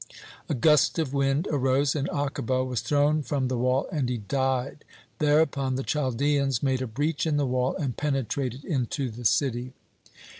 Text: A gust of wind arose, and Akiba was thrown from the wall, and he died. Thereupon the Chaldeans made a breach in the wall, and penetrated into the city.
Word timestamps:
A 0.49 0.55
gust 0.55 0.97
of 0.97 1.13
wind 1.13 1.47
arose, 1.51 1.95
and 1.95 2.09
Akiba 2.09 2.63
was 2.65 2.81
thrown 2.81 3.21
from 3.21 3.49
the 3.49 3.57
wall, 3.59 3.87
and 3.91 4.09
he 4.09 4.17
died. 4.17 4.83
Thereupon 5.19 5.75
the 5.75 5.83
Chaldeans 5.83 6.63
made 6.63 6.81
a 6.81 6.87
breach 6.87 7.27
in 7.27 7.37
the 7.37 7.45
wall, 7.45 7.75
and 7.75 7.95
penetrated 7.95 8.65
into 8.65 9.11
the 9.11 9.25
city. 9.25 9.73